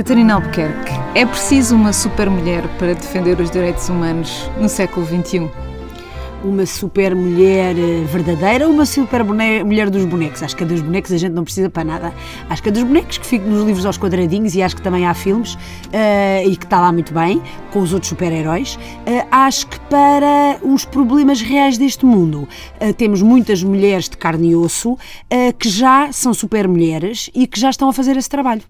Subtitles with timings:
[0.00, 5.50] Catarina Albuquerque, é preciso uma super mulher para defender os direitos humanos no século XXI?
[6.42, 10.42] Uma super mulher eh, verdadeira ou uma super mulher dos bonecos?
[10.42, 12.14] Acho que a dos bonecos a gente não precisa para nada.
[12.48, 15.06] Acho que a dos bonecos que fica nos livros aos quadradinhos e acho que também
[15.06, 18.76] há filmes uh, e que está lá muito bem com os outros super-heróis.
[18.76, 22.48] Uh, acho que para os problemas reais deste mundo
[22.80, 24.96] uh, temos muitas mulheres de carne e osso
[25.58, 28.62] que já são super mulheres e que já estão a fazer esse trabalho.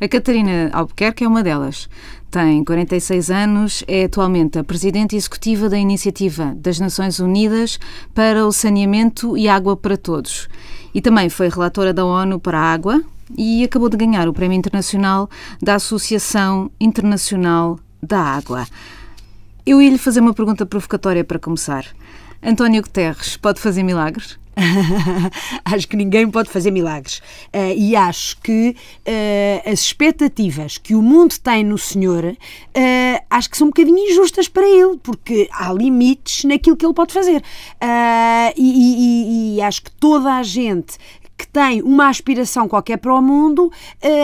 [0.00, 1.88] A Catarina Albuquerque é uma delas.
[2.30, 7.78] Tem 46 anos, é atualmente a presidente executiva da Iniciativa das Nações Unidas
[8.14, 10.48] para o Saneamento e Água para Todos.
[10.94, 13.02] E também foi relatora da ONU para a Água
[13.36, 15.28] e acabou de ganhar o Prémio Internacional
[15.60, 18.66] da Associação Internacional da Água.
[19.66, 21.84] Eu ia lhe fazer uma pergunta provocatória para começar.
[22.42, 24.38] António Guterres pode fazer milagres?
[25.64, 27.18] acho que ninguém pode fazer milagres.
[27.54, 33.50] Uh, e acho que uh, as expectativas que o mundo tem no Senhor, uh, acho
[33.50, 37.42] que são um bocadinho injustas para ele, porque há limites naquilo que ele pode fazer.
[38.56, 40.98] E, e, e, acho que toda a gente
[41.36, 43.70] que tem uma aspiração qualquer para o mundo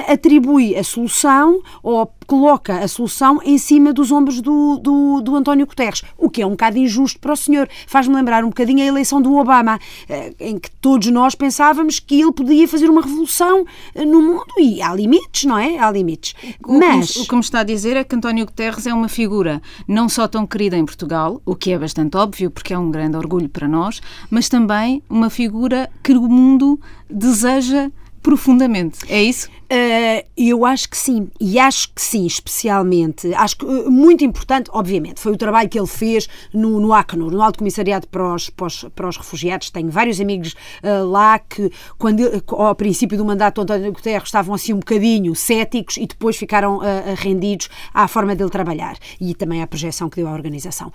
[0.09, 5.67] atribui a solução ou coloca a solução em cima dos ombros do, do, do António
[5.67, 7.69] Guterres, o que é um bocado injusto para o senhor.
[7.87, 12.21] Faz-me lembrar um bocadinho a eleição do Obama, eh, em que todos nós pensávamos que
[12.21, 15.79] ele podia fazer uma revolução eh, no mundo e há limites, não é?
[15.79, 16.35] Há limites.
[16.67, 17.17] O, Mas...
[17.17, 20.27] o que me está a dizer é que António Guterres é uma figura não só
[20.27, 23.69] tão querida em Portugal, o que é bastante óbvio porque é um grande orgulho para
[23.69, 24.01] nós,
[24.31, 27.91] mas também uma figura que o mundo deseja
[28.23, 29.01] profundamente.
[29.09, 29.51] É isso?
[29.65, 33.33] Uh, eu acho que sim, e acho que sim, especialmente.
[33.35, 37.31] Acho que uh, muito importante, obviamente, foi o trabalho que ele fez no, no Acnur,
[37.31, 39.71] no Alto Comissariado para os, para os, para os Refugiados.
[39.71, 44.55] Tenho vários amigos uh, lá que, quando, ao princípio do mandato do António Guterres, estavam
[44.55, 46.81] assim um bocadinho céticos e depois ficaram
[47.17, 50.93] rendidos à forma dele trabalhar e também à projeção que deu à organização,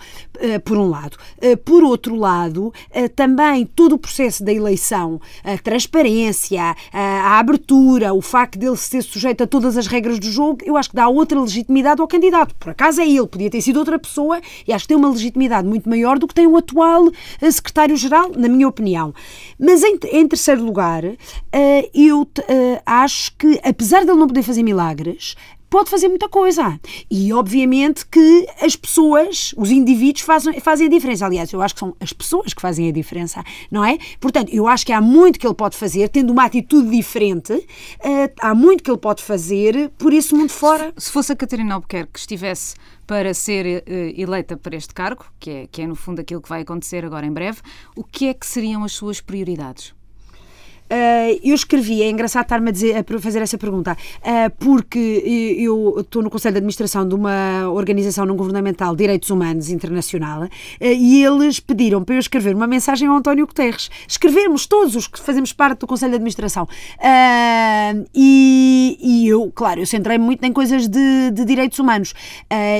[0.64, 1.18] por um lado.
[1.66, 2.74] por outro lado,
[3.16, 9.02] também todo o processo da eleição, a transparência, a abertura, o facto de ele ser
[9.02, 12.53] sujeito a todas as regras do jogo, eu acho que dá outra legitimidade ao candidato.
[12.56, 15.68] Por acaso é ele, podia ter sido outra pessoa e acho que tem uma legitimidade
[15.68, 17.09] muito maior do que tem o atual
[17.42, 19.14] eh, secretário-geral, na minha opinião.
[19.58, 24.44] Mas em, em terceiro lugar, eh, eu eh, acho que, apesar de ele não poder
[24.44, 25.36] fazer milagres,
[25.69, 26.80] pode fazer muita coisa.
[27.09, 31.25] E obviamente que as pessoas, os indivíduos fazem, fazem a diferença.
[31.25, 33.97] Aliás, eu acho que são as pessoas que fazem a diferença, não é?
[34.19, 38.31] Portanto, eu acho que há muito que ele pode fazer, tendo uma atitude diferente, uh,
[38.41, 40.94] há muito que ele pode fazer por esse mundo fora.
[40.97, 42.75] Se fosse a Catarina Albuquerque que estivesse
[43.06, 46.50] para ser uh, eleita para este cargo, que é, que é no fundo aquilo que
[46.50, 47.59] vai acontecer agora em breve,
[47.96, 49.99] o que é que seriam as suas prioridades?
[50.90, 55.00] Uh, eu escrevi, é engraçado estar-me a, dizer, a fazer essa pergunta, uh, porque
[55.60, 60.44] eu estou no Conselho de Administração de uma organização não governamental de direitos humanos internacional
[60.44, 60.50] uh,
[60.82, 63.92] e eles pediram para eu escrever uma mensagem ao António Guterres.
[64.08, 66.68] Escrevermos todos os que fazemos parte do Conselho de Administração.
[68.14, 72.14] E, e, eu, claro, eu centrei-me muito em coisas de, de direitos humanos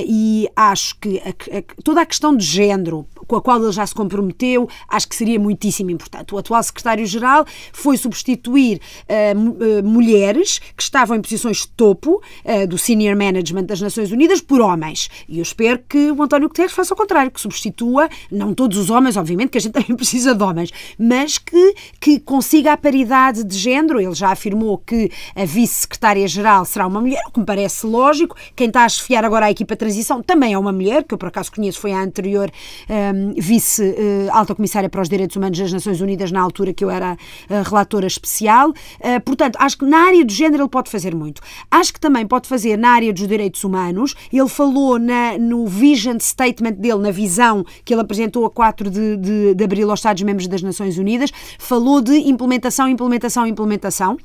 [0.08, 3.86] e acho que a, a, toda a questão de género, com a qual ele já
[3.86, 6.34] se comprometeu, acho que seria muitíssimo importante.
[6.34, 12.78] O atual secretário-geral foi substituir uh, mulheres que estavam em posições de topo uh, do
[12.78, 15.10] senior management das Nações Unidas por homens.
[15.28, 18.90] E eu espero que o António Guterres faça o contrário, que substitua, não todos os
[18.90, 23.44] homens, obviamente, que a gente também precisa de homens, mas que, que consiga a paridade
[23.44, 24.00] de género.
[24.00, 28.36] Ele já afirmou que a vice-secretária-geral será uma mulher, o que me parece lógico.
[28.56, 31.18] Quem está a chefiar agora a equipa de transição também é uma mulher, que eu
[31.18, 32.52] por acaso conheço, foi a anterior
[32.90, 37.14] um, vice-alta comissária para os direitos humanos das Nações Unidas, na altura que eu era
[37.14, 38.70] uh, relatora especial.
[38.70, 41.42] Uh, portanto, acho que na área do género ele pode fazer muito.
[41.70, 44.16] Acho que também pode fazer na área dos direitos humanos.
[44.32, 49.18] Ele falou na, no vision statement dele, na visão que ele apresentou a 4 de,
[49.18, 54.18] de, de abril aos Estados-membros das Nações Unidas, falou de implementação, implementação, implementação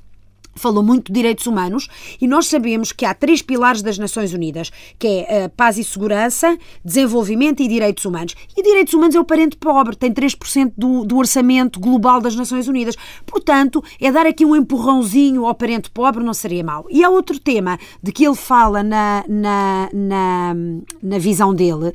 [0.56, 1.89] falou muito de direitos humanos
[2.21, 5.85] e nós sabemos que há três pilares das Nações Unidas, que é a paz e
[5.85, 8.35] segurança, desenvolvimento e direitos humanos.
[8.56, 12.69] E direitos humanos é o parente pobre, tem 3% do, do orçamento global das Nações
[12.69, 12.97] Unidas.
[13.27, 16.87] Portanto, é dar aqui um empurrãozinho ao parente pobre não seria mau.
[16.91, 20.55] E há outro tema de que ele fala na, na, na,
[21.03, 21.93] na visão dele,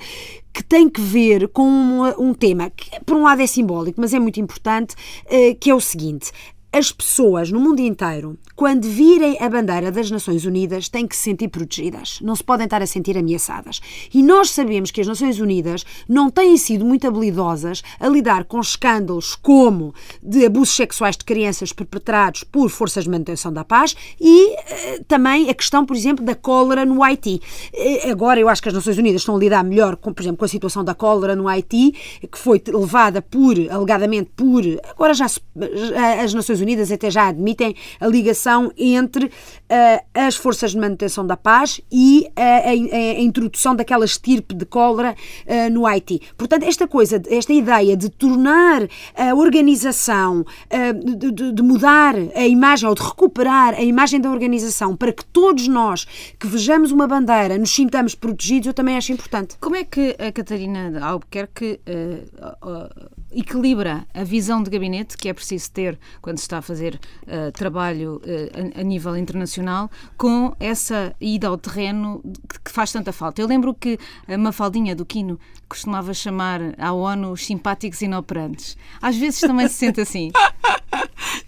[0.53, 4.13] que tem que ver com um, um, tema que, por um lado, é simbólico, mas
[4.13, 4.95] é muito importante,
[5.25, 6.31] eh, que é o seguinte:
[6.71, 11.23] as pessoas no mundo inteiro quando virem a bandeira das Nações Unidas, têm que se
[11.23, 12.19] sentir protegidas.
[12.21, 13.79] Não se podem estar a sentir ameaçadas.
[14.13, 18.59] E nós sabemos que as Nações Unidas não têm sido muito habilidosas a lidar com
[18.59, 24.53] escândalos como de abusos sexuais de crianças perpetrados por forças de manutenção da paz e
[24.53, 27.41] eh, também a questão, por exemplo, da cólera no Haiti.
[27.73, 30.39] Eh, agora eu acho que as Nações Unidas estão a lidar melhor, com, por exemplo,
[30.39, 31.93] com a situação da cólera no Haiti,
[32.29, 35.39] que foi levada por, alegadamente por, agora já se,
[36.21, 39.29] as Nações Unidas até já admitem a ligação entre uh,
[40.13, 45.15] as forças de manutenção da paz e a, a, a introdução daquela estirpe de cólera
[45.45, 46.21] uh, no Haiti.
[46.37, 50.45] Portanto, esta coisa, esta ideia de tornar a organização,
[51.03, 55.23] de, de, de mudar a imagem ou de recuperar a imagem da organização para que
[55.25, 56.05] todos nós
[56.39, 59.55] que vejamos uma bandeira nos sintamos protegidos, eu também acho importante.
[59.59, 61.79] Como é que a Catarina Albuquerque
[63.31, 66.99] equilibra a visão de gabinete que é preciso ter quando se está a fazer
[67.53, 68.21] trabalho
[68.75, 72.21] a, a, nível internacional com essa ida ao terreno
[72.63, 73.41] que faz tanta falta?
[73.41, 73.97] Eu lembro que
[74.27, 78.77] a Mafaldinha do Quino costumava chamar à ONU os simpáticos inoperantes.
[79.01, 80.31] Às vezes também se sente assim.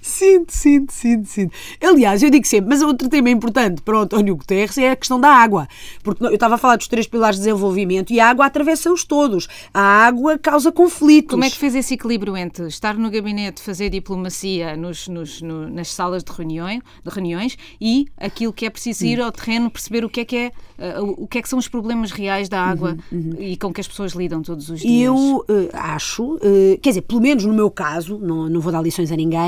[0.02, 1.56] Sinto, sinto, sinto, sinto.
[1.82, 5.20] Aliás, eu digo sempre, mas outro tema importante para o António Guterres é a questão
[5.20, 5.68] da água.
[6.04, 9.48] Porque eu estava a falar dos três pilares de desenvolvimento e a água atravessa-os todos.
[9.74, 11.32] A água causa conflitos.
[11.32, 15.70] Como é que fez esse equilíbrio entre estar no gabinete, fazer diplomacia nos, nos, no,
[15.70, 20.06] nas salas de, reunião, de reuniões e aquilo que é preciso ir ao terreno, perceber
[20.06, 20.52] o que é que, é,
[21.00, 23.42] uh, o que, é que são os problemas reais da água uhum, uhum.
[23.42, 25.08] e com que as pessoas lidam todos os dias?
[25.08, 28.82] Eu uh, acho, uh, quer dizer, pelo menos no meu caso, não, não vou dar
[28.82, 29.41] lições a ninguém,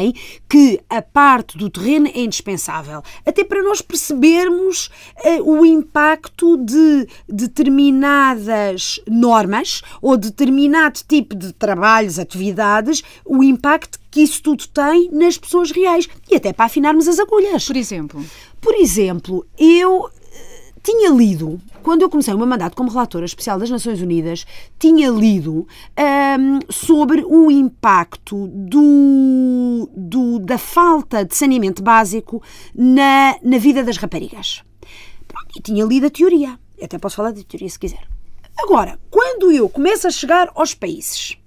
[0.50, 4.90] que a parte do terreno é indispensável, até para nós percebermos
[5.26, 14.22] uh, o impacto de determinadas normas ou determinado tipo de trabalhos, atividades, o impacto que
[14.22, 17.66] isso tudo tem nas pessoas reais e até para afinarmos as agulhas.
[17.66, 18.24] Por exemplo?
[18.62, 20.10] Por exemplo, eu
[20.84, 24.46] tinha lido, quando eu comecei o meu mandato como relatora especial das Nações Unidas,
[24.78, 25.66] tinha lido
[25.98, 32.44] um, sobre o impacto do, do, da falta de saneamento básico
[32.76, 34.62] na, na vida das raparigas.
[35.56, 36.60] E tinha lido a teoria.
[36.78, 38.06] Eu até posso falar da teoria se quiser.
[38.58, 41.38] Agora, quando eu começo a chegar aos países,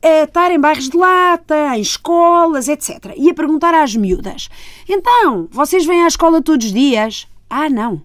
[0.00, 3.12] a estar em bairros de lata, em escolas, etc.
[3.16, 4.48] E a perguntar às miúdas:
[4.88, 7.26] então, vocês vêm à escola todos os dias?
[7.50, 8.02] Ah, não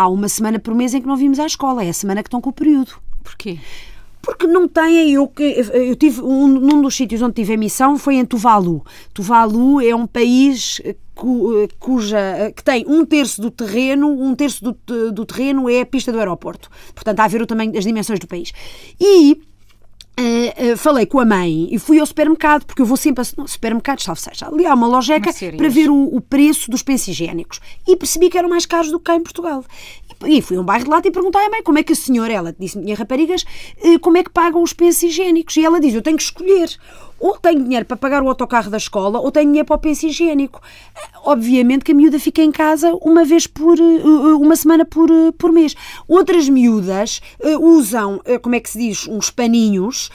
[0.00, 2.28] há uma semana por mês em que não vimos à escola, é a semana que
[2.28, 2.92] estão com o período.
[3.22, 3.58] Porquê?
[4.22, 5.30] Porque não têm, eu,
[5.72, 8.84] eu tive, um, num dos sítios onde tive a missão foi em Tuvalu.
[9.14, 10.80] Tuvalu é um país
[11.78, 16.12] cuja, que tem um terço do terreno, um terço do, do terreno é a pista
[16.12, 16.70] do aeroporto.
[16.94, 18.52] Portanto, há a ver o tamanho, as dimensões do país.
[18.98, 19.40] E
[20.18, 23.46] Uh, uh, falei com a mãe e fui ao supermercado, porque eu vou sempre a
[23.46, 24.48] supermercados, salve seja.
[24.48, 27.58] Ali há uma lojeca para ver o, o, preço dos pensos higiênicos.
[27.88, 29.64] E percebi que eram mais caros do que cá em Portugal.
[30.26, 31.92] E, e fui a um bairro de lá e perguntei à mãe como é que
[31.94, 33.44] a senhora, ela disse-me, minha raparigas,
[33.82, 35.56] uh, como é que pagam os pensos higiênicos?
[35.56, 36.70] E ela diz, eu tenho que escolher
[37.20, 40.06] ou tenho dinheiro para pagar o autocarro da escola ou tenho dinheiro para o penso
[40.06, 40.60] higiênico.
[41.22, 45.10] Obviamente que a miúda fica em casa uma vez por eh, eh, uma semana por,
[45.10, 45.76] eh, por mês.
[46.08, 47.20] Outras miúdas
[47.60, 50.10] usam, como é que se diz, uns paninhos,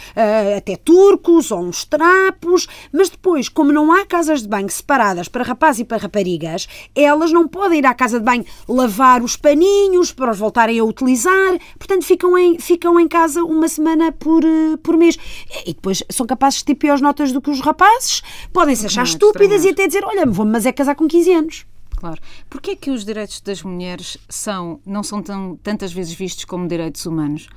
[0.57, 5.43] até turcos ou uns trapos, mas depois, como não há casas de banho separadas para
[5.43, 10.11] rapazes e para raparigas, elas não podem ir à casa de banho lavar os paninhos
[10.11, 14.43] para os voltarem a utilizar, portanto ficam em, ficam em casa uma semana por,
[14.81, 15.17] por mês.
[15.65, 18.21] E depois são capazes de ter pior melhores notas do que os rapazes,
[18.51, 21.33] podem se achar é estúpidas e até dizer: olha, vou-me mas é casar com 15
[21.33, 21.65] anos.
[21.95, 22.21] Claro.
[22.49, 26.67] Porquê é que os direitos das mulheres são, não são tão, tantas vezes vistos como
[26.67, 27.47] direitos humanos?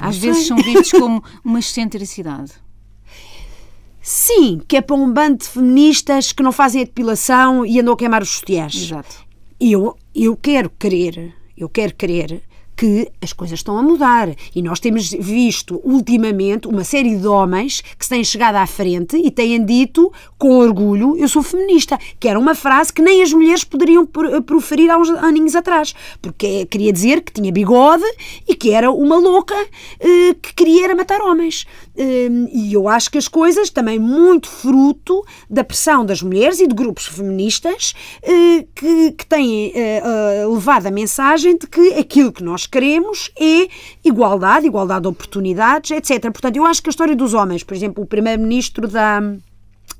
[0.00, 0.30] Às sei.
[0.30, 2.52] vezes são vistos como uma excentricidade.
[4.00, 7.94] Sim, que é para um bando de feministas que não fazem a depilação e andam
[7.94, 8.74] a queimar os sutiãs.
[8.74, 9.26] Exato.
[9.60, 12.42] Eu, eu quero crer, eu quero crer
[12.78, 14.32] que as coisas estão a mudar.
[14.54, 19.16] E nós temos visto ultimamente uma série de homens que se têm chegado à frente
[19.16, 23.32] e têm dito com orgulho: Eu sou feminista, que era uma frase que nem as
[23.32, 25.92] mulheres poderiam proferir há uns aninhos atrás,
[26.22, 28.04] porque queria dizer que tinha bigode
[28.46, 29.56] e que era uma louca
[29.98, 31.66] eh, que queria matar homens.
[31.98, 36.66] Hum, e eu acho que as coisas, também muito fruto da pressão das mulheres e
[36.68, 37.92] de grupos feministas
[38.22, 43.30] eh, que, que têm eh, eh, levado a mensagem de que aquilo que nós queremos
[43.38, 43.68] é
[44.04, 46.20] igualdade, igualdade de oportunidades, etc.
[46.30, 49.20] Portanto, eu acho que a história dos homens, por exemplo, o primeiro-ministro da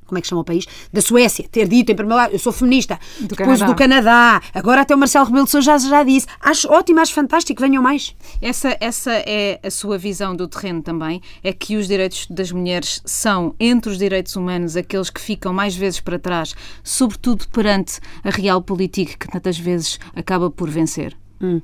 [0.09, 0.67] como é que chama o país?
[0.93, 3.67] Da Suécia, ter dito em primeiro lugar, eu sou feminista, Do depois Canadá.
[3.67, 6.27] do Canadá, agora até o Marcelo Rebelo de Sousa já, já disse.
[6.41, 8.17] Acho ótimo, acho fantástico, venham mais.
[8.41, 13.03] Essa, essa é a sua visão do terreno também, é que os direitos das mulheres
[13.05, 18.31] são, entre os direitos humanos, aqueles que ficam mais vezes para trás, sobretudo perante a
[18.31, 21.15] real política que tantas vezes acaba por vencer.
[21.41, 21.61] Hum.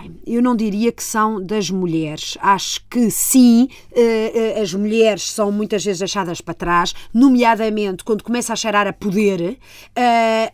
[0.00, 2.36] Bem, eu não diria que são das mulheres.
[2.40, 8.22] Acho que sim, eh, eh, as mulheres são muitas vezes deixadas para trás, nomeadamente quando
[8.22, 9.58] começa a cheirar a poder.
[9.96, 10.52] eh,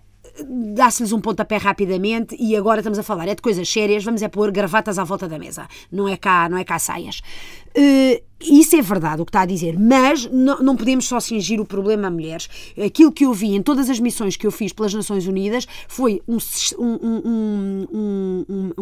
[0.74, 4.26] Dá-se-lhes um pontapé rapidamente e agora estamos a falar é de coisas sérias, vamos é
[4.26, 7.22] pôr gravatas à volta da mesa, não é cá, não é cá saias.
[7.72, 8.20] Eh,
[8.78, 12.08] é verdade o que está a dizer, mas não, não podemos só cingir o problema
[12.08, 12.48] a mulheres.
[12.84, 16.22] Aquilo que eu vi em todas as missões que eu fiz pelas Nações Unidas foi
[16.26, 16.38] um,
[16.78, 18.72] um- um-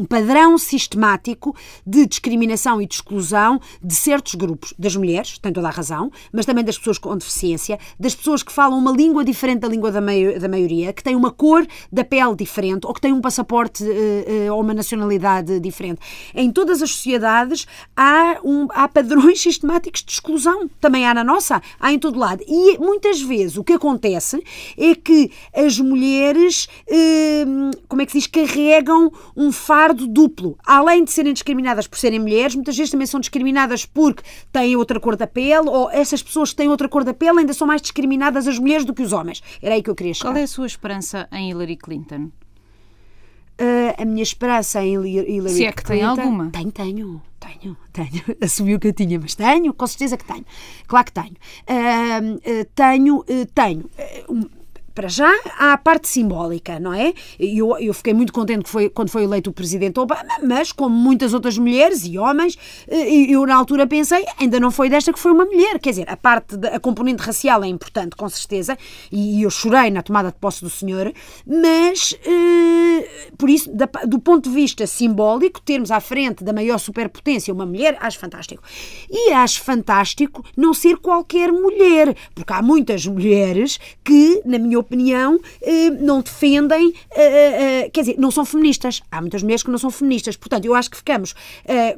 [0.00, 1.54] um- padrão sistemático
[1.86, 6.44] de discriminação e de exclusão de certos grupos, das mulheres, tem toda a razão, mas
[6.46, 10.00] também das pessoas com deficiência, das pessoas que falam uma língua diferente da língua da,
[10.00, 14.44] da maioria, que têm uma cor da pele diferente ou que têm um passaporte eh,
[14.46, 16.00] eh, ou uma nacionalidade diferente.
[16.34, 20.68] Em todas as sociedades há, um, há padrões sistemáticos de exclusão.
[20.80, 22.42] Também há na nossa, há em todo lado.
[22.46, 24.42] E muitas vezes o que acontece
[24.76, 27.44] é que as mulheres, eh,
[27.88, 30.56] como é que se diz, carregam um fardo duplo.
[30.66, 34.98] Além de serem discriminadas por serem mulheres, muitas vezes também são discriminadas porque têm outra
[35.00, 37.80] cor da pele, ou essas pessoas que têm outra cor da pele ainda são mais
[37.82, 39.42] discriminadas as mulheres do que os homens.
[39.62, 40.30] Era aí que eu queria chegar.
[40.30, 42.30] Qual é a sua esperança em Hillary Clinton?
[43.60, 46.50] Uh, a minha esperança em Hillary Hillary Se é que tem Clinton- alguma.
[46.50, 47.22] Tenho, tenho,
[47.60, 48.22] tenho, tenho.
[48.42, 50.44] Assumiu que eu tinha, mas tenho, com certeza que tenho.
[50.86, 51.36] Claro que tenho.
[51.68, 53.90] Uh, uh, tenho, uh, tenho.
[54.28, 54.61] Uh, um-
[54.94, 57.12] para já há a parte simbólica, não é?
[57.38, 60.94] Eu, eu fiquei muito contente que foi, quando foi eleito o presidente Obama, mas como
[60.94, 62.56] muitas outras mulheres e homens,
[62.88, 65.78] eh, eu na altura pensei, ainda não foi desta que foi uma mulher.
[65.78, 68.76] Quer dizer, a parte a componente racial é importante, com certeza,
[69.10, 71.12] e eu chorei na tomada de posse do senhor,
[71.46, 76.78] mas eh, por isso, da- do ponto de vista simbólico, termos à frente da maior
[76.78, 78.62] superpotência uma mulher, acho fantástico.
[79.10, 85.40] E acho fantástico não ser qualquer mulher, porque há muitas mulheres que, na minha opinião,
[85.62, 89.02] eh, não defendem, eh, eh, quer dizer, não são feministas.
[89.10, 90.36] Há muitas mulheres que não são feministas.
[90.36, 91.34] Portanto, eu acho que ficamos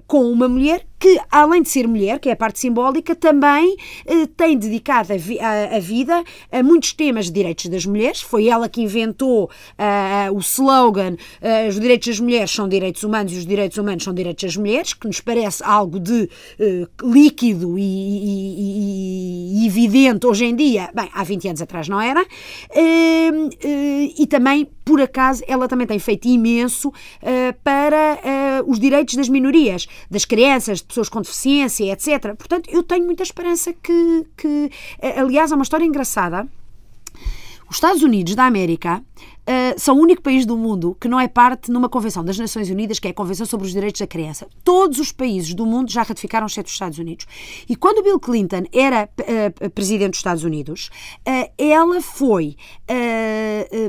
[0.06, 4.26] com uma mulher que, além de ser mulher, que é a parte simbólica, também eh,
[4.36, 8.20] tem dedicado a, vi- a- a vida a muitos temas de direitos das mulheres.
[8.22, 13.32] Foi ela que inventou ah, o slogan ah, os direitos das mulheres são direitos humanos
[13.32, 17.78] e os direitos humanos são direitos das mulheres, que nos parece algo de eh, líquido
[17.78, 20.90] e, e- e- evidente hoje em dia.
[20.94, 22.24] Bem, há 20 anos atrás não era.
[22.70, 23.28] Eh,
[23.62, 26.92] eh, e também, por acaso, ela também tem feito imenso
[27.62, 28.18] para
[28.66, 32.34] os direitos das minorias, das crianças, pessoas com deficiência, etc.
[32.36, 36.46] Portanto, eu tenho muita esperança que, que eh, aliás, há uma história engraçada.
[37.68, 39.02] Os Estados Unidos da América
[39.48, 42.70] uh, são o único país do mundo que não é parte numa convenção das Nações
[42.70, 44.46] Unidas, que é a Convenção sobre os Direitos da Criança.
[44.62, 47.26] Todos os países do mundo já ratificaram, exceto os Estados Unidos.
[47.68, 50.90] E quando Bill Clinton era uh, presidente dos Estados Unidos,
[51.26, 52.56] uh, ela foi,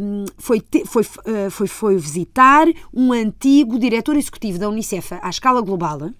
[0.01, 5.62] um, foi, te, foi, foi, foi visitar um antigo diretor executivo da Unicef à escala
[5.62, 6.12] global.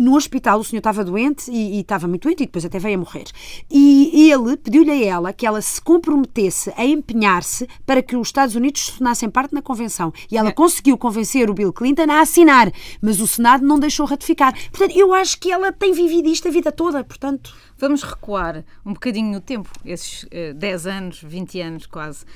[0.00, 2.96] No hospital, o senhor estava doente e, e estava muito doente e depois até veio
[2.96, 3.24] a morrer.
[3.70, 8.54] E ele pediu-lhe a ela que ela se comprometesse a empenhar-se para que os Estados
[8.54, 10.12] Unidos se tornassem parte na convenção.
[10.30, 10.52] E ela é.
[10.52, 14.54] conseguiu convencer o Bill Clinton a assinar, mas o Senado não deixou ratificar.
[14.70, 17.54] Portanto, eu acho que ela tem vivido isto a vida toda, portanto...
[17.78, 22.26] Vamos recuar um bocadinho no tempo, esses uh, 10 anos, 20 anos quase, uh,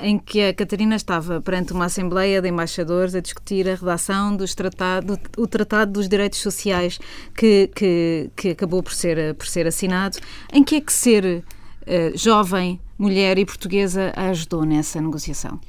[0.00, 4.52] em que a Catarina estava perante uma Assembleia de Embaixadores a discutir a redação dos
[4.52, 6.98] tratado, o Tratado dos Direitos Sociais
[7.36, 10.18] que, que, que acabou por ser, por ser assinado.
[10.52, 11.44] Em que é que ser
[11.82, 15.60] uh, jovem, mulher e portuguesa ajudou nessa negociação?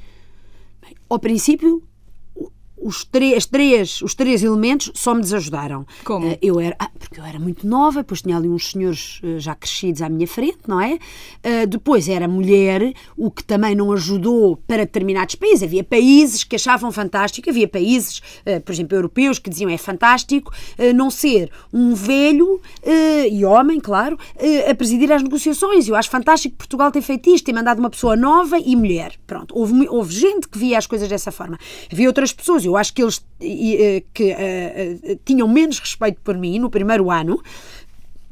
[0.82, 1.84] Bem, ao princípio,
[2.78, 5.86] os três, três, os três elementos só me desajudaram.
[6.04, 6.28] Como?
[6.28, 9.40] Uh, eu era, ah, porque eu era muito nova, depois tinha ali uns senhores uh,
[9.40, 10.94] já crescidos à minha frente, não é?
[10.94, 15.64] Uh, depois era mulher, o que também não ajudou para determinados países.
[15.64, 18.22] Havia países que achavam fantástico, havia países,
[18.66, 20.52] por exemplo, europeus, que diziam é fantástico
[20.94, 22.62] não ser um velho
[23.32, 24.18] e homem, claro,
[24.70, 25.88] a presidir as negociações.
[25.88, 29.14] Eu acho fantástico que Portugal tem feito isto, tem mandado uma pessoa nova e mulher.
[29.26, 31.58] Pronto, houve, houve gente que via as coisas dessa forma.
[31.92, 33.24] Havia outras pessoas, eu acho que eles
[34.14, 37.42] que uh, tinham menos respeito por mim no primeiro ano,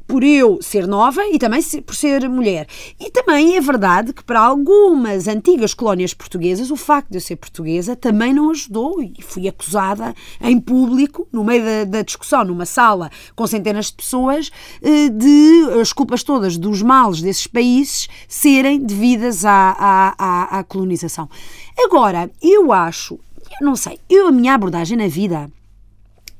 [0.06, 2.66] por eu ser nova e também por ser mulher.
[3.00, 7.36] E também é verdade que para algumas antigas colónias portuguesas o facto de eu ser
[7.36, 12.66] portuguesa também não ajudou e fui acusada em público, no meio da, da discussão, numa
[12.66, 14.50] sala com centenas de pessoas,
[14.82, 20.64] eh, de as culpas todas dos males desses países serem devidas à, à, à, à
[20.64, 21.28] colonização.
[21.78, 23.18] Agora, eu acho,
[23.60, 25.50] eu não sei, eu a minha abordagem na vida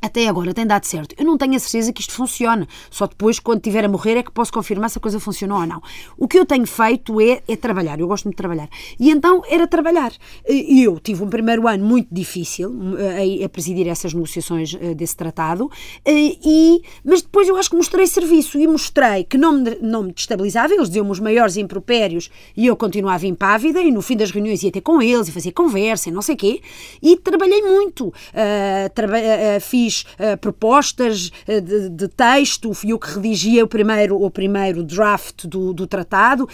[0.04, 1.14] até agora tem dado certo.
[1.18, 2.68] Eu não tenho a certeza que isto funcione.
[2.90, 5.66] Só depois, quando tiver a morrer, é que posso confirmar se a coisa funcionou ou
[5.66, 5.82] não.
[6.18, 7.98] O que eu tenho feito é, é trabalhar.
[7.98, 8.68] Eu gosto muito de trabalhar.
[9.00, 10.12] E então era trabalhar.
[10.46, 15.16] Eu tive um primeiro ano muito difícil eh, a, a presidir essas negociações eh, desse
[15.16, 15.70] tratado,
[16.04, 20.02] eh, e, mas depois eu acho que mostrei serviço e mostrei que não me, não
[20.02, 20.74] me destabilizava.
[20.74, 23.80] Eles diziam-me os maiores impropérios e eu continuava impávida.
[23.80, 26.34] E no fim das reuniões ia ter com eles e fazia conversa e não sei
[26.34, 26.60] o quê.
[27.02, 28.08] E trabalhei muito.
[28.08, 33.64] Uh, traba uh, fiz fiz uh, propostas uh, de, de, texto, fui eu que redigia
[33.64, 36.48] o primeiro, o primeiro draft do, do tratado, uh,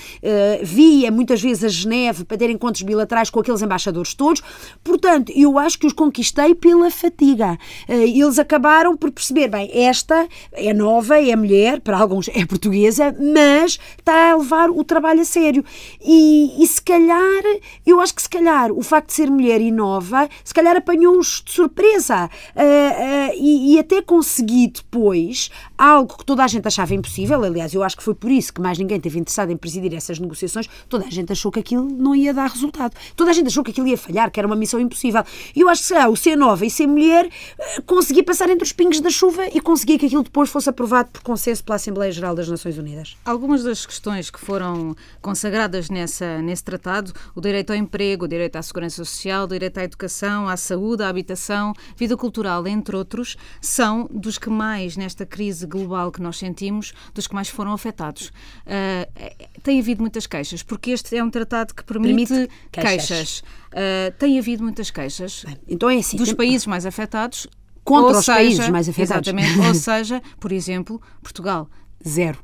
[0.62, 4.42] via muitas vezes a Geneve para ter encontros bilaterais com aqueles embaixadores todos.
[4.84, 7.58] Portanto, eu acho que os conquistei pela fatiga.
[7.88, 13.78] eles acabaram por perceber, bem, esta é nova, é mulher, para alguns é portuguesa, mas
[13.98, 15.64] está a levar o trabalho a sério.
[16.04, 17.42] E, e se calhar,
[17.86, 21.42] eu acho que se calhar o facto de ser mulher e nova, se calhar apanhou-os
[21.44, 22.28] de surpresa.
[22.56, 27.42] Uh, e, e, até consegui depois algo que toda a gente achava impossível.
[27.42, 30.18] Aliás, eu acho que foi por isso que mais ninguém teve interessado em presidir essas
[30.18, 30.68] negociações.
[30.88, 32.94] Toda a gente achou que aquilo não ia dar resultado.
[33.16, 35.22] Toda a gente achou que aquilo ia falhar, que era uma missão impossível.
[35.54, 38.64] E eu acho que será o ser nova e ser mulher eh, consegui passar entre
[38.64, 42.12] os pingos da chuva e consegui que aquilo depois fosse aprovado por consenso pela Assembleia
[42.12, 43.16] Geral das Nações Unidas.
[43.24, 48.56] Algumas das questões que foram consagradas nessa, nesse tratado, o direito ao emprego, o direito
[48.56, 53.09] à segurança social, o direito à educação, à saúde, à habitação, vida cultural, entre outros
[53.10, 57.72] outros são dos que mais, nesta crise global que nós sentimos, dos que mais foram
[57.72, 58.28] afetados.
[58.28, 63.08] Uh, tem havido muitas queixas, porque este é um tratado que permite, permite queixas.
[63.08, 63.38] queixas.
[63.40, 66.36] Uh, tem havido muitas queixas Bem, então é assim, dos tem...
[66.36, 67.46] países mais afetados.
[67.82, 69.28] Contra os seja, países mais afetados.
[69.28, 69.66] Exatamente.
[69.66, 71.68] ou seja, por exemplo, Portugal.
[72.06, 72.38] Zero.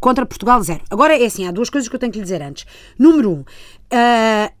[0.00, 0.82] Contra Portugal, zero.
[0.90, 2.66] Agora é assim, há duas coisas que eu tenho que lhe dizer antes.
[2.98, 4.55] Número um, uh,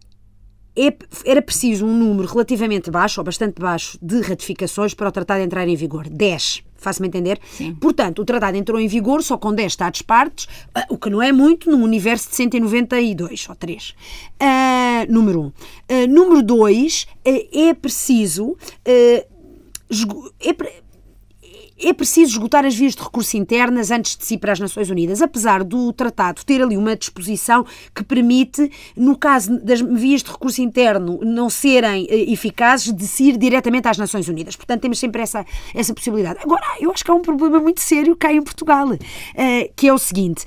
[1.24, 5.66] era preciso um número relativamente baixo, ou bastante baixo, de ratificações para o tratado entrar
[5.66, 6.08] em vigor.
[6.08, 6.62] 10.
[6.76, 7.40] Faço-me entender?
[7.50, 7.74] Sim.
[7.74, 11.32] Portanto, o tratado entrou em vigor só com 10 Estados-partes, ah, o que não é
[11.32, 13.90] muito num universo de 192 ou 3.
[13.90, 13.94] Uh,
[14.40, 15.44] ah, número 1.
[15.44, 15.46] Um.
[15.48, 18.56] Uh, número 2, uh, é preciso.
[18.84, 19.26] É,
[21.78, 24.90] é preciso esgotar as vias de recurso internas antes de se ir para as Nações
[24.90, 30.30] Unidas, apesar do tratado ter ali uma disposição que permite, no caso das vias de
[30.30, 34.56] recurso interno não serem eh, eficazes, de se ir diretamente às Nações Unidas.
[34.56, 36.40] Portanto, temos sempre essa, essa possibilidade.
[36.42, 38.98] Agora, eu acho que há um problema muito sério cá em Portugal, uh,
[39.74, 40.44] que é o seguinte: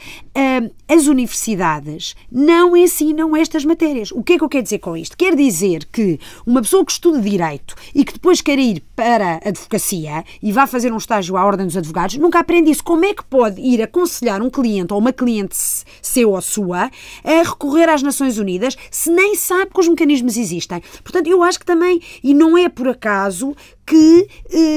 [0.87, 4.11] as universidades não ensinam estas matérias.
[4.11, 5.15] O que é que eu quero dizer com isto?
[5.15, 9.49] Quer dizer que uma pessoa que estuda Direito e que depois quer ir para a
[9.49, 12.83] advocacia e vá fazer um estágio à Ordem dos Advogados, nunca aprende isso.
[12.83, 15.55] Como é que pode ir aconselhar um cliente ou uma cliente
[16.01, 16.89] seu ou sua
[17.23, 20.81] a recorrer às Nações Unidas se nem sabe que os mecanismos existem?
[21.03, 24.68] Portanto, eu acho que também, e não é por acaso que eh,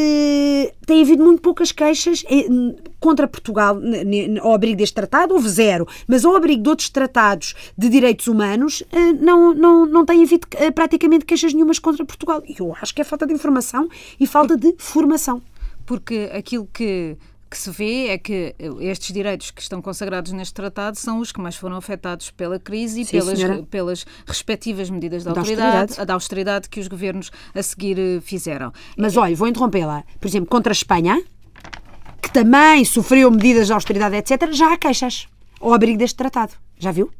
[0.92, 2.46] tem havido muito poucas queixas eh,
[3.00, 3.78] contra Portugal
[4.42, 8.82] ao abrigo deste tratado, houve zero, mas ao abrigo de outros tratados de direitos humanos
[8.92, 12.42] eh, não, não, não tem havido eh, praticamente queixas nenhumas contra Portugal.
[12.46, 13.88] E eu acho que é falta de informação
[14.20, 15.40] e falta de formação.
[15.86, 17.16] Porque aquilo que
[17.52, 21.38] que se vê é que estes direitos que estão consagrados neste tratado são os que
[21.38, 26.06] mais foram afetados pela crise e Sim, pelas, pelas respectivas medidas da, da autoridade, austeridade.
[26.06, 28.72] da austeridade que os governos a seguir eh, fizeram.
[28.96, 30.02] Mas olha, vou interrompê-la.
[30.18, 31.22] Por exemplo, contra a Espanha,
[32.22, 35.28] que também sofreu medidas de austeridade, etc., já há queixas
[35.60, 36.54] ao abrigo deste tratado.
[36.78, 37.10] Já viu?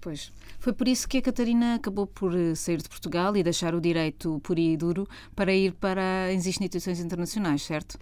[0.00, 0.30] Pois.
[0.60, 3.80] Foi por isso que a Catarina acabou por eh, sair de Portugal e deixar o
[3.80, 7.98] direito puro e duro para ir para as instituições internacionais, certo?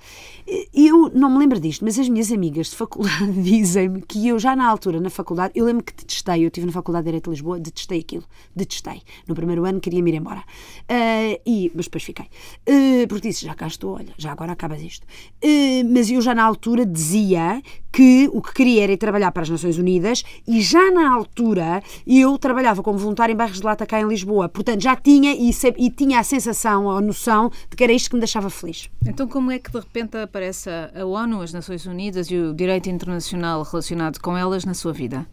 [0.74, 4.56] Eu não me lembro disto, mas as minhas amigas de faculdade dizem-me que eu já
[4.56, 7.30] na altura, na faculdade, eu lembro que detestei, eu estive na Faculdade de Direito de
[7.30, 9.02] Lisboa, detestei aquilo, detestei.
[9.26, 10.40] No primeiro ano queria-me ir embora.
[10.40, 12.26] Uh, e, mas depois fiquei.
[12.68, 15.06] Uh, porque disse, já cá estou, olha, já agora acabas isto.
[15.42, 19.42] Uh, mas eu já na altura dizia que o que queria era ir trabalhar para
[19.42, 23.84] as Nações Unidas e já na altura eu trabalhava como voluntário em bairros de lata
[23.84, 24.48] cá em Lisboa.
[24.48, 28.16] Portanto, já tinha e, e tinha a sensação, a noção de que era isto que
[28.16, 28.88] me deixava feliz.
[29.06, 32.88] Então, como é que de repente aparece a ONU, as Nações Unidas e o direito
[32.88, 35.26] internacional relacionado com elas na sua vida?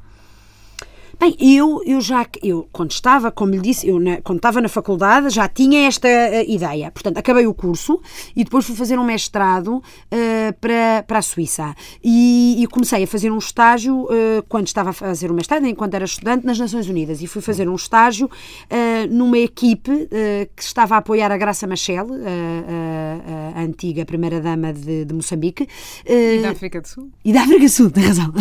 [1.17, 4.67] Bem, eu, eu já, eu, quando estava, como lhe disse, eu na, quando estava na
[4.67, 6.91] faculdade já tinha esta uh, ideia.
[6.91, 8.01] Portanto, acabei o curso
[8.35, 9.81] e depois fui fazer um mestrado uh,
[10.59, 11.73] para, para a Suíça.
[12.03, 15.93] E, e, comecei a fazer um estágio, uh, quando estava a fazer o mestrado, enquanto
[15.93, 17.21] era estudante, nas Nações Unidas.
[17.21, 18.29] E fui fazer um estágio
[19.09, 20.09] numa equipe
[20.55, 22.07] que estava a apoiar a Graça Machel,
[23.55, 25.67] a antiga primeira-dama de, de, Moçambique.
[26.05, 27.09] e da África do Sul.
[27.23, 28.33] E da África do Sul, tem razão.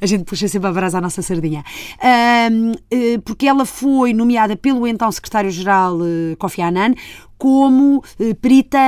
[0.00, 1.64] a gente puxa sempre a brasa à nossa sardinha.
[2.02, 6.94] Eh, porque ela foi nomeada pelo então secretário-geral eh, Kofi Annan
[7.36, 8.78] como eh, perita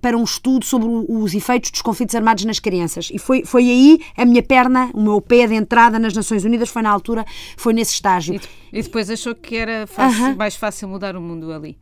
[0.00, 3.10] para um estudo sobre os efeitos dos conflitos armados nas crianças.
[3.12, 6.68] E foi, foi aí a minha perna, o meu pé de entrada nas Nações Unidas,
[6.68, 7.24] foi na altura,
[7.56, 8.34] foi nesse estágio.
[8.72, 10.36] E, e depois achou que era fácil, uh -huh.
[10.36, 11.76] mais fácil mudar o mundo ali?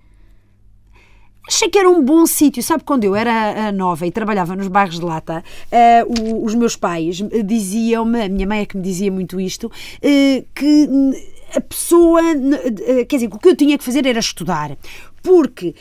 [1.47, 2.63] Achei que era um bom sítio.
[2.63, 7.23] Sabe, quando eu era nova e trabalhava nos bairros de lata, uh, os meus pais
[7.45, 10.89] diziam-me, a minha mãe é que me dizia muito isto, uh, que
[11.55, 14.77] a pessoa, uh, quer dizer, o que eu tinha que fazer era estudar.
[15.23, 15.75] Porque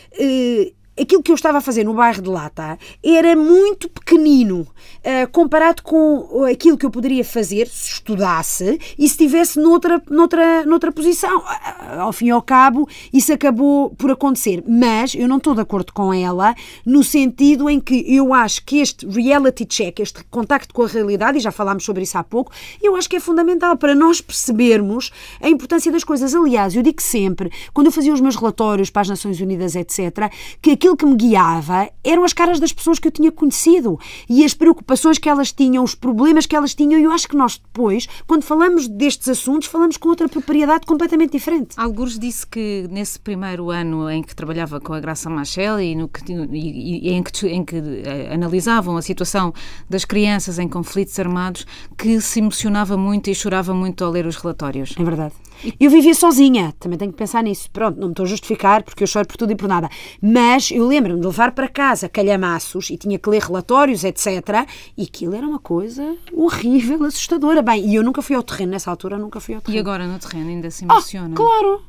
[1.00, 5.82] aquilo que eu estava a fazer no bairro de Lata era muito pequenino uh, comparado
[5.82, 11.40] com aquilo que eu poderia fazer se estudasse e se estivesse noutra, noutra, noutra posição.
[11.40, 14.64] Uh, ao fim e ao cabo, isso acabou por acontecer.
[14.68, 16.54] Mas eu não estou de acordo com ela
[16.86, 21.38] no sentido em que eu acho que este reality check, este contacto com a realidade,
[21.38, 22.52] e já falámos sobre isso há pouco,
[22.82, 26.36] eu acho que é fundamental para nós percebermos a importância das coisas.
[26.36, 30.32] Aliás, eu digo sempre, quando eu fazia os meus relatórios para as Nações Unidas, etc.,
[30.62, 33.98] que aquilo que me guiava eram as caras das pessoas que eu tinha conhecido
[34.30, 37.00] e as preocupações que elas tinham, os problemas que elas tinham.
[37.00, 41.32] E eu acho que nós depois, quando falamos destes assuntos, falamos com outra propriedade completamente
[41.32, 41.74] diferente.
[41.78, 46.10] Alguns disse que nesse primeiro ano em que trabalhava com a Graça Machel e, no
[46.10, 49.54] que, e, e em, que, em que uh, analisavam a situação
[49.90, 51.66] das crianças em conflitos armados,
[51.98, 54.94] que se emocionava muito e chorava muito ao ler os relatórios.
[55.00, 55.34] É verdade.
[55.80, 57.70] Eu vivia sozinha, também tenho que pensar nisso.
[57.72, 59.90] Pronto, não me estou a justificar porque eu choro por tudo e por nada.
[60.22, 64.68] Mas eu lembro-me de levar para casa calhamaços e tinha que ler relatórios, etc.
[64.98, 67.62] E aquilo era uma coisa horrível, assustadora.
[67.62, 69.78] Bem, e eu nunca fui ao terreno nessa altura, nunca fui ao terreno.
[69.78, 71.34] E agora no terreno ainda se emociona?
[71.34, 71.82] Oh, claro,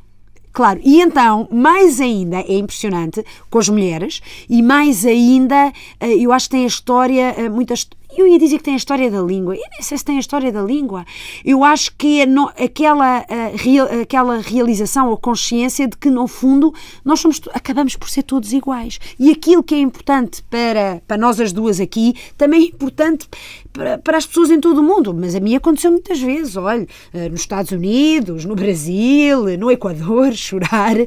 [0.55, 6.31] Claro, e então, mais ainda é impressionante com as mulheres, e mais ainda, eh, eu
[6.31, 9.21] acho que tem a história, eh, muitas eu ia dizer que tem a história da
[9.21, 9.55] língua.
[9.55, 11.05] Eu nem sei se tem a história da língua.
[11.45, 16.27] Eu acho que é no, aquela, uh, real, aquela realização ou consciência de que, no
[16.27, 16.73] fundo,
[17.05, 18.99] nós somos, acabamos por ser todos iguais.
[19.19, 23.29] E aquilo que é importante para, para nós as duas aqui, também é importante
[23.73, 25.15] para, para as pessoas em todo o mundo.
[25.15, 26.57] Mas a mim aconteceu muitas vezes.
[26.57, 31.07] Olha, uh, nos Estados Unidos, no Brasil, no Equador, chorar uh,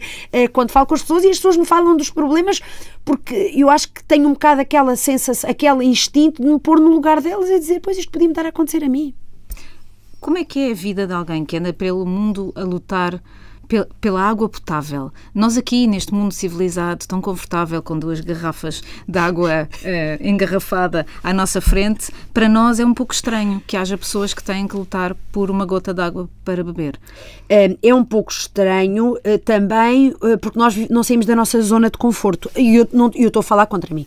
[0.53, 2.61] quando falo com as pessoas e as pessoas me falam dos problemas
[3.07, 6.89] porque eu acho que tenho um bocado aquela sensação, aquele instinto de me pôr no
[6.89, 9.15] lugar delas e dizer, pois isto podia me estar a acontecer a mim.
[10.19, 13.23] Como é que é a vida de alguém que anda pelo mundo a lutar
[13.99, 15.11] pela água potável.
[15.35, 21.33] Nós aqui, neste mundo civilizado, tão confortável, com duas garrafas de água uh, engarrafada à
[21.33, 25.15] nossa frente, para nós é um pouco estranho que haja pessoas que têm que lutar
[25.31, 26.97] por uma gota de água para beber.
[27.49, 31.97] É, é um pouco estranho uh, também porque nós não saímos da nossa zona de
[31.97, 32.49] conforto.
[32.55, 34.05] E eu, não, eu estou a falar contra mim.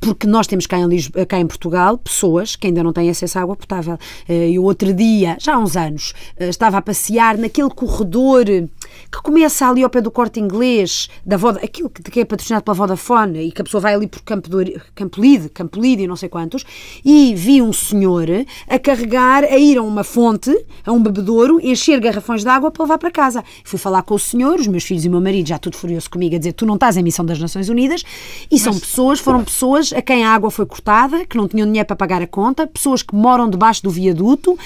[0.00, 3.38] porque nós temos cá em, Lisboa, cá em Portugal pessoas que ainda não têm acesso
[3.38, 3.98] à água potável.
[4.28, 9.82] eu outro dia, já há uns anos, estava a passear naquele corredor que começa ali
[9.82, 13.60] ao pé do corte inglês, da Voda, aquilo que é patrocinado pela Vodafone e que
[13.60, 14.58] a pessoa vai ali por Campo, do,
[14.94, 16.64] Campo Lide, Campo Lide e não sei quantos,
[17.04, 18.28] e vi um senhor
[18.68, 20.50] a carregar, a ir a uma fonte,
[20.84, 23.44] a um bebedouro, encher garrafões de água para levar para casa.
[23.64, 26.10] Fui falar com o senhor, os meus filhos e o meu marido já tudo furioso
[26.10, 28.02] comigo a dizer tu não estás em missão das Nações Unidas
[28.50, 28.62] e Mas...
[28.62, 31.96] são pessoas, foram pessoas a quem a água foi cortada, que não tinham dinheiro para
[31.96, 34.52] pagar a conta, pessoas que moram debaixo do viaduto.
[34.52, 34.58] Uh,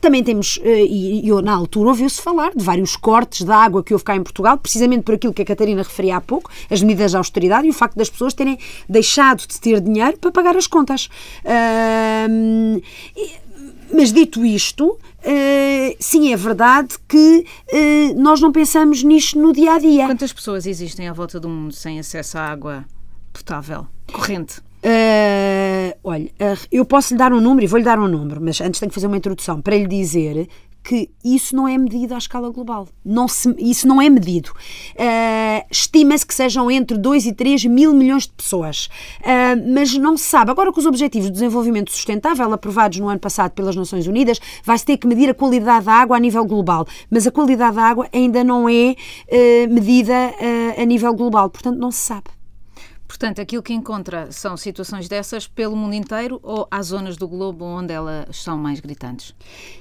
[0.00, 3.94] também temos, uh, e, eu na altura ouviu-se falar de vários cortes de água que
[3.94, 7.12] houve cá em Portugal, precisamente por aquilo que a Catarina referia há pouco, as medidas
[7.12, 10.66] de austeridade e o facto das pessoas terem deixado de ter dinheiro para pagar as
[10.66, 11.08] contas.
[11.44, 12.82] Uh,
[13.92, 19.74] mas dito isto, uh, sim, é verdade que uh, nós não pensamos nisto no dia
[19.74, 20.06] a dia.
[20.06, 22.84] Quantas pessoas existem à volta do mundo sem acesso à água
[23.32, 24.60] potável, corrente?
[24.82, 26.30] Uh, olha,
[26.70, 28.94] eu posso lhe dar um número e vou-lhe dar um número, mas antes tenho que
[28.94, 30.48] fazer uma introdução para lhe dizer
[30.86, 32.86] que isso não é medido à escala global.
[33.04, 34.52] Não se, isso não é medido.
[34.92, 38.88] Uh, Estima-se que sejam entre 2 e 3 mil milhões de pessoas,
[39.20, 40.52] uh, mas não se sabe.
[40.52, 44.84] Agora, com os Objetivos de Desenvolvimento Sustentável aprovados no ano passado pelas Nações Unidas, vai-se
[44.84, 48.08] ter que medir a qualidade da água a nível global, mas a qualidade da água
[48.12, 50.14] ainda não é uh, medida
[50.78, 52.36] a nível global, portanto, não se sabe.
[53.16, 57.64] Portanto, aquilo que encontra são situações dessas pelo mundo inteiro ou há zonas do globo
[57.64, 59.34] onde elas são mais gritantes?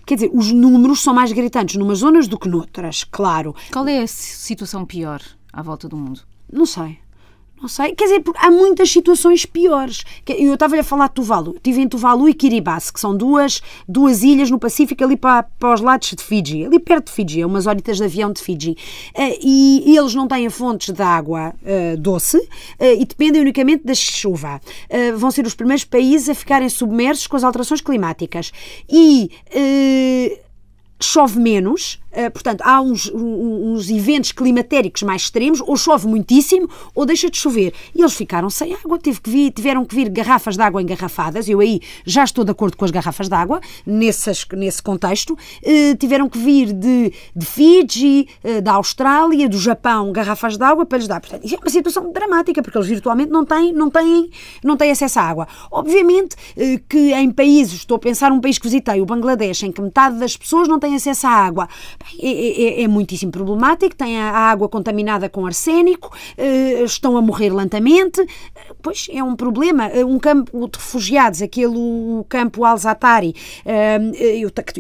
[0.06, 3.54] Quer dizer, os números são mais gritantes numas zonas do que noutras, claro.
[3.74, 5.22] Qual é a situação pior
[5.52, 6.22] à volta do mundo?
[6.50, 6.98] Não sei.
[7.62, 10.04] Não sei, quer dizer, há muitas situações piores.
[10.28, 11.56] Eu estava a falar de Tuvalu.
[11.56, 15.74] Estive em Tuvalu e Kiribati, que são duas, duas ilhas no Pacífico, ali para, para
[15.74, 18.76] os lados de Fiji, ali perto de Fiji, é umas horitas de avião de Fiji.
[19.16, 22.46] Eh, e, eles não têm fontes de água uh, doce uh,
[23.00, 24.60] e dependem unicamente da chuva.
[25.18, 28.52] Vão ser os primeiros países a ficarem submersos com as alterações climáticas.
[28.90, 29.30] E
[31.02, 37.06] chove menos, eh, portanto, há uns, uns eventos climatéricos mais extremos, ou chove muitíssimo, ou
[37.06, 37.74] deixa de chover.
[37.94, 41.48] E eles ficaram sem água, teve que vir, tiveram que vir garrafas de água engarrafadas.
[41.48, 45.38] Eu aí já estou de acordo com as garrafas de água, nessas, nesse contexto.
[45.64, 50.86] Eh, tiveram que vir de, de Fiji, eh, da Austrália, do Japão, garrafas de água
[50.86, 51.20] para lhes dar.
[51.20, 54.30] Portanto, é uma situação dramática, porque eles virtualmente não têm, não têm,
[54.64, 55.48] não têm acesso à água.
[55.72, 56.36] Obviamente
[56.90, 60.18] que em países, estou a pensar um país que visitei, o Bangladesh, em que metade
[60.18, 61.68] das pessoas não têm acesso à água
[62.20, 67.22] é, é, é, é muitíssimo problemático, tem a água contaminada com arsénico, eh, estão a
[67.22, 68.26] morrer lentamente,
[68.82, 69.88] pois é um problema.
[69.88, 71.76] Eh, um campo de refugiados, aquele
[72.30, 74.00] campo Al-Zatari, eh,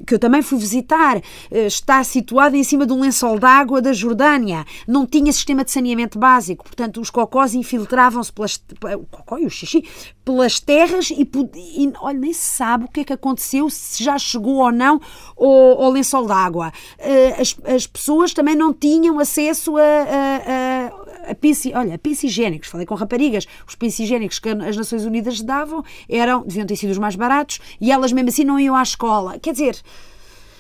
[0.05, 3.93] que eu também fui visitar, está situado em cima de um lençol de água da
[3.93, 8.61] Jordânia, não tinha sistema de saneamento básico, portanto os cocós infiltravam-se pelas
[8.95, 9.83] o cocó e o xixi
[10.25, 11.21] pelas terras e,
[11.55, 14.99] e olha, nem se sabe o que é que aconteceu, se já chegou ou não
[15.37, 16.73] ao, ao lençol d'água.
[16.99, 22.69] Uh, as, as pessoas também não tinham acesso a, a, a, a pince, olha, higiênicos.
[22.69, 26.89] Falei com raparigas, os pince higiênicos que as Nações Unidas davam eram, deviam ter sido
[26.89, 29.37] os mais baratos e elas mesmo assim não iam à escola.
[29.37, 29.79] Quer dizer.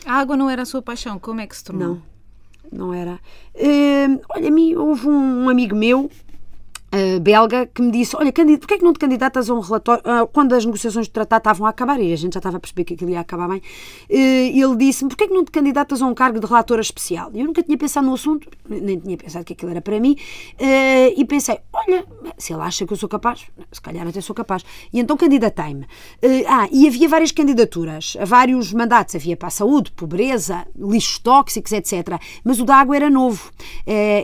[0.05, 1.99] A água não era a sua paixão, como é que se tornou?
[2.71, 3.19] Não, não era.
[3.55, 6.11] Uh, olha, a mim houve um, um amigo meu
[6.95, 10.03] uh, belga que me disse: Olha, porquê é que não te candidatas a um relatório?
[10.03, 12.59] Uh, quando as negociações do tratado estavam a acabar, e a gente já estava a
[12.59, 13.63] perceber que aquilo ia acabar bem, uh,
[14.09, 17.31] ele disse-me: Porquê é que não te candidatas a um cargo de relatora especial?
[17.33, 20.15] Eu nunca tinha pensado no assunto, nem tinha pensado que aquilo era para mim,
[21.15, 22.05] e pensei: Olha,
[22.37, 24.63] se ele acha que eu sou capaz, se calhar até sou capaz.
[24.93, 25.85] E então candidatei-me.
[26.47, 32.19] ah, e havia várias candidaturas, vários mandatos: havia para a saúde, pobreza, lixos tóxicos, etc.
[32.43, 33.51] Mas o da água era novo.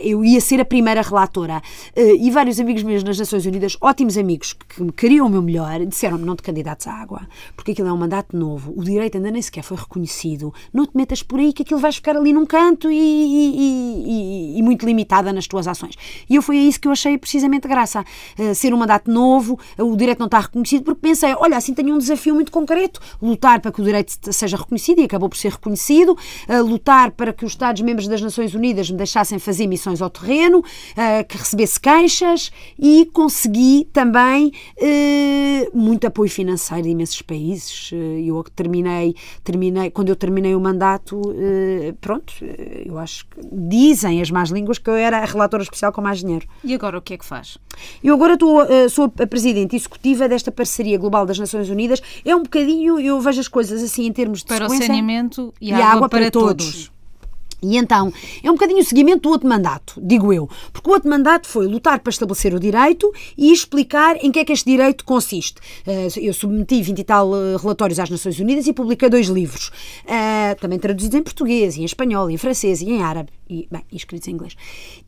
[0.02, 1.60] eu ia ser a primeira relatora.
[1.96, 5.84] e vários amigos meus nas Nações Unidas, ótimos amigos, que me queriam o meu melhor,
[5.84, 7.22] disseram-me não te candidates à água,
[7.56, 10.96] porque aquilo é um mandato novo, o direito ainda nem sequer foi reconhecido, não te
[10.96, 14.86] metas por aí que aquilo vais ficar ali num canto e, e, e, e muito
[14.86, 15.96] limitada nas tuas ações.
[16.30, 18.04] E eu foi a isso que eu achei precisamente graça,
[18.38, 21.94] uh, ser um mandato novo, o direito não está reconhecido, porque pensei, olha, assim tenho
[21.94, 25.50] um desafio muito concreto, lutar para que o direito seja reconhecido, e acabou por ser
[25.50, 30.08] reconhecido, uh, lutar para que os Estados-membros das Nações Unidas me deixassem fazer missões ao
[30.08, 37.90] terreno, uh, que recebesse queixas, e consegui também eh, muito apoio financeiro de imensos países.
[37.92, 42.32] Eh, eu terminei, terminei, quando eu terminei o mandato, eh, pronto,
[42.84, 46.20] eu acho que dizem as más línguas que eu era a relatora especial com mais
[46.20, 46.46] dinheiro.
[46.64, 47.58] E agora o que é que faz?
[48.02, 48.60] Eu agora estou,
[48.90, 52.02] sou a presidente executiva desta parceria global das Nações Unidas.
[52.24, 55.54] É um bocadinho, eu vejo as coisas assim em termos de para sequência, o saneamento
[55.60, 56.66] e, e água, água, para, para todos.
[56.66, 56.92] todos.
[57.62, 60.48] E então, é um bocadinho o seguimento do outro mandato, digo eu.
[60.72, 64.44] Porque o outro mandato foi lutar para estabelecer o direito e explicar em que é
[64.44, 65.60] que este direito consiste.
[65.86, 69.70] Eh, eu submeti 20 e tal eh, relatórios às Nações Unidas e publiquei dois livros,
[70.06, 74.26] eh, também traduzidos em português, em espanhol, em francês e em árabe, e, bem, escritos
[74.28, 74.56] em inglês.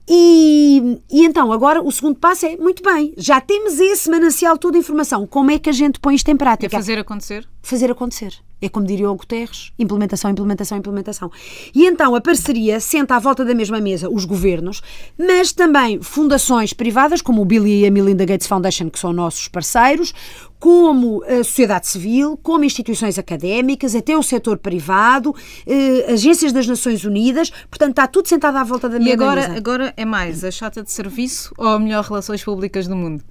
[0.09, 4.77] E, e, então, agora o segundo passo é, muito bem, já temos esse manancial toda
[4.77, 6.67] a informação, como é que a gente põe isto em prática?
[6.67, 7.49] É fazer acontecer?
[7.63, 8.35] Fazer acontecer.
[8.61, 11.31] É como diria o Guterres, implementação, implementação, implementação.
[11.75, 14.81] E então a parceria senta à volta da mesma mesa os governos,
[15.19, 19.49] mas também fundações privadas, como o Bill e a Melinda Gates Foundation, que são nossos
[19.49, 20.15] parceiros,
[20.59, 25.35] como a sociedade civil, como instituições académicas, até o setor privado,
[25.67, 29.41] eh, agências das Nações Unidas, portanto está tudo sentado à volta da mesma e agora,
[29.43, 29.55] mesa.
[29.55, 33.23] E agora é mais a chata de serviço ou a melhor relações públicas do mundo?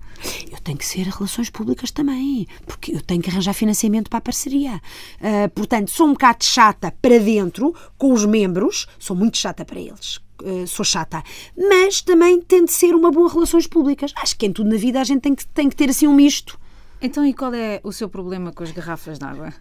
[0.49, 4.21] Eu tenho que ser relações públicas também, porque eu tenho que arranjar financiamento para a
[4.21, 4.81] parceria.
[5.19, 9.79] Uh, portanto, sou um bocado chata para dentro, com os membros, sou muito chata para
[9.79, 10.21] eles.
[10.41, 11.21] Uh, sou chata,
[11.57, 14.13] mas também tem de ser uma boa relações públicas.
[14.15, 16.13] Acho que em tudo na vida a gente tem que, tem que ter assim um
[16.13, 16.57] misto.
[17.05, 19.53] Então, e qual é o seu problema com as garrafas de água?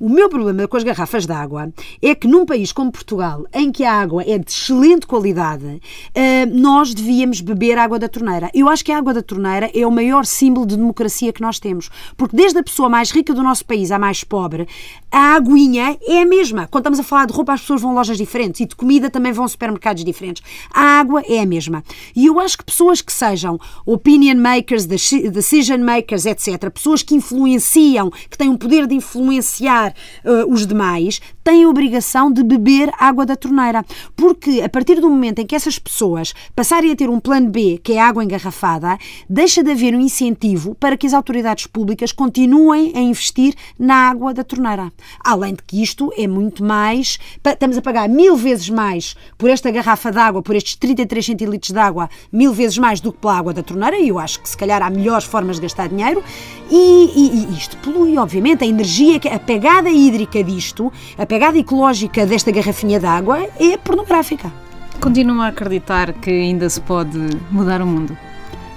[0.00, 1.72] O meu problema com as garrafas de água
[2.02, 5.80] é que num país como Portugal, em que a água é de excelente qualidade,
[6.12, 8.50] eh, nós devíamos beber água da torneira.
[8.52, 11.60] Eu acho que a água da torneira é o maior símbolo de democracia que nós
[11.60, 11.88] temos.
[12.16, 14.66] Porque desde a pessoa mais rica do nosso país à mais pobre,
[15.12, 16.66] a aguinha é a mesma.
[16.66, 19.08] Quando estamos a falar de roupa, as pessoas vão a lojas diferentes e de comida
[19.08, 20.42] também vão a supermercados diferentes.
[20.74, 21.84] A água é a mesma.
[22.16, 28.10] E eu acho que pessoas que sejam opinion makers, decision makers, etc., pessoas que influenciam,
[28.10, 33.26] que têm o poder de influenciar uh, os demais, têm a obrigação de beber água
[33.26, 33.84] da torneira.
[34.16, 37.78] Porque a partir do momento em que essas pessoas passarem a ter um plano B,
[37.82, 38.96] que é água engarrafada,
[39.28, 44.32] deixa de haver um incentivo para que as autoridades públicas continuem a investir na água
[44.32, 44.90] da torneira.
[45.22, 47.18] Além de que isto é muito mais.
[47.44, 51.72] Estamos a pagar mil vezes mais por esta garrafa de água, por estes 33 centilitros
[51.72, 54.48] de água, mil vezes mais do que pela água da torneira, e eu acho que
[54.48, 56.22] se calhar há melhores formas de gastar dinheiro.
[56.70, 62.24] E, e, e isto polui, obviamente, a energia, a pegada hídrica disto, a pegada ecológica
[62.24, 64.52] desta garrafinha de água é pornográfica.
[65.00, 67.18] Continua a acreditar que ainda se pode
[67.50, 68.16] mudar o mundo?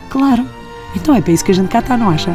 [0.10, 0.46] Claro.
[0.96, 2.32] Então é para isso que a gente cá está, não acha?